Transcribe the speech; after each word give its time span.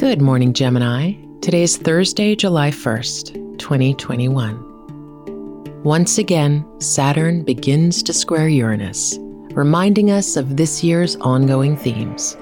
Good 0.00 0.22
morning, 0.22 0.54
Gemini. 0.54 1.12
Today 1.42 1.62
is 1.62 1.76
Thursday, 1.76 2.34
July 2.34 2.70
1st, 2.70 3.58
2021. 3.58 5.82
Once 5.82 6.16
again, 6.16 6.64
Saturn 6.80 7.44
begins 7.44 8.02
to 8.04 8.14
square 8.14 8.48
Uranus, 8.48 9.18
reminding 9.52 10.10
us 10.10 10.38
of 10.38 10.56
this 10.56 10.82
year's 10.82 11.16
ongoing 11.16 11.76
themes. 11.76 12.38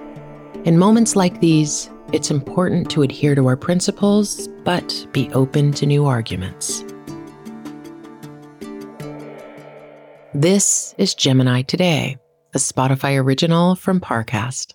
In 0.66 0.78
moments 0.78 1.16
like 1.16 1.40
these, 1.40 1.90
it's 2.12 2.30
important 2.30 2.90
to 2.90 3.02
adhere 3.02 3.34
to 3.34 3.48
our 3.48 3.56
principles, 3.56 4.46
but 4.62 5.08
be 5.10 5.28
open 5.32 5.72
to 5.72 5.84
new 5.84 6.06
arguments. 6.06 6.84
This 10.32 10.94
is 10.96 11.12
Gemini 11.12 11.62
Today, 11.62 12.18
a 12.54 12.58
Spotify 12.58 13.20
original 13.20 13.74
from 13.74 14.00
Parcast. 14.00 14.74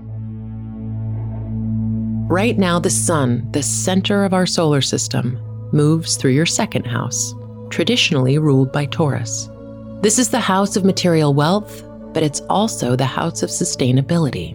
Right 2.31 2.57
now, 2.57 2.79
the 2.79 2.89
sun, 2.89 3.45
the 3.51 3.61
center 3.61 4.23
of 4.23 4.33
our 4.33 4.45
solar 4.45 4.79
system, 4.79 5.37
moves 5.73 6.15
through 6.15 6.31
your 6.31 6.45
second 6.45 6.85
house, 6.85 7.35
traditionally 7.69 8.37
ruled 8.37 8.71
by 8.71 8.85
Taurus. 8.85 9.49
This 9.99 10.17
is 10.17 10.29
the 10.29 10.39
house 10.39 10.77
of 10.77 10.85
material 10.85 11.33
wealth, 11.33 11.83
but 12.13 12.23
it's 12.23 12.39
also 12.49 12.95
the 12.95 13.03
house 13.03 13.43
of 13.43 13.49
sustainability. 13.49 14.53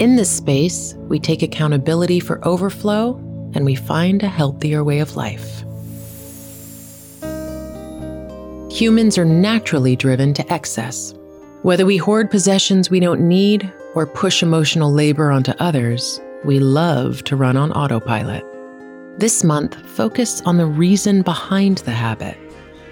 In 0.00 0.16
this 0.16 0.28
space, 0.28 0.94
we 1.06 1.20
take 1.20 1.44
accountability 1.44 2.18
for 2.18 2.44
overflow 2.44 3.14
and 3.54 3.64
we 3.64 3.76
find 3.76 4.24
a 4.24 4.28
healthier 4.28 4.82
way 4.82 4.98
of 4.98 5.14
life. 5.14 5.60
Humans 8.72 9.18
are 9.18 9.24
naturally 9.24 9.94
driven 9.94 10.34
to 10.34 10.52
excess. 10.52 11.14
Whether 11.62 11.86
we 11.86 11.96
hoard 11.96 12.32
possessions 12.32 12.90
we 12.90 12.98
don't 12.98 13.28
need 13.28 13.72
or 13.94 14.04
push 14.04 14.42
emotional 14.42 14.92
labor 14.92 15.30
onto 15.30 15.52
others, 15.60 16.20
we 16.44 16.58
love 16.58 17.24
to 17.24 17.36
run 17.36 17.56
on 17.56 17.72
autopilot. 17.72 18.44
This 19.18 19.42
month, 19.42 19.74
focus 19.90 20.42
on 20.42 20.58
the 20.58 20.66
reason 20.66 21.22
behind 21.22 21.78
the 21.78 21.92
habit, 21.92 22.36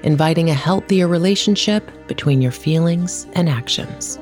inviting 0.03 0.49
a 0.49 0.55
healthier 0.55 1.07
relationship 1.07 1.91
between 2.07 2.41
your 2.41 2.53
feelings 2.53 3.27
and 3.35 3.49
actions. 3.49 4.19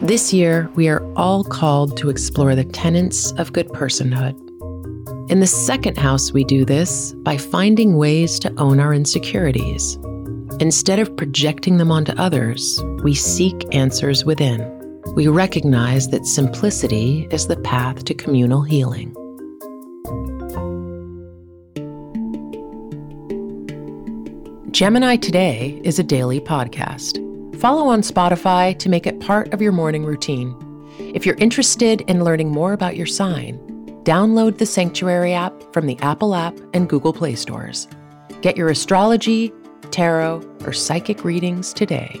This 0.00 0.32
year, 0.32 0.70
we 0.74 0.88
are 0.88 1.04
all 1.14 1.44
called 1.44 1.96
to 1.98 2.08
explore 2.08 2.54
the 2.54 2.64
tenets 2.64 3.32
of 3.32 3.52
good 3.52 3.68
personhood. 3.68 4.38
In 5.30 5.40
the 5.40 5.46
second 5.46 5.98
house, 5.98 6.32
we 6.32 6.42
do 6.44 6.64
this 6.64 7.12
by 7.18 7.36
finding 7.36 7.96
ways 7.96 8.38
to 8.40 8.52
own 8.56 8.80
our 8.80 8.94
insecurities. 8.94 9.98
Instead 10.58 10.98
of 10.98 11.14
projecting 11.16 11.76
them 11.76 11.92
onto 11.92 12.12
others, 12.12 12.82
we 13.02 13.14
seek 13.14 13.54
answers 13.74 14.24
within. 14.24 14.79
We 15.16 15.26
recognize 15.26 16.08
that 16.10 16.24
simplicity 16.24 17.26
is 17.32 17.48
the 17.48 17.56
path 17.56 18.04
to 18.04 18.14
communal 18.14 18.62
healing. 18.62 19.12
Gemini 24.70 25.16
Today 25.16 25.80
is 25.82 25.98
a 25.98 26.04
daily 26.04 26.38
podcast. 26.38 27.18
Follow 27.60 27.88
on 27.88 28.02
Spotify 28.02 28.78
to 28.78 28.88
make 28.88 29.04
it 29.04 29.18
part 29.18 29.52
of 29.52 29.60
your 29.60 29.72
morning 29.72 30.04
routine. 30.04 30.54
If 31.00 31.26
you're 31.26 31.34
interested 31.38 32.02
in 32.02 32.22
learning 32.22 32.50
more 32.50 32.72
about 32.72 32.96
your 32.96 33.06
sign, 33.06 33.58
download 34.04 34.58
the 34.58 34.66
Sanctuary 34.66 35.32
app 35.32 35.52
from 35.72 35.86
the 35.86 35.98
Apple 35.98 36.36
app 36.36 36.56
and 36.72 36.88
Google 36.88 37.12
Play 37.12 37.34
stores. 37.34 37.88
Get 38.42 38.56
your 38.56 38.68
astrology, 38.68 39.52
tarot, 39.90 40.48
or 40.64 40.72
psychic 40.72 41.24
readings 41.24 41.72
today. 41.72 42.20